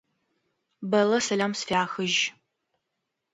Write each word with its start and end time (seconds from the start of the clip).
Бэллэ 0.89 1.19
сэлам 1.27 1.53
сфяхыжь. 1.59 2.21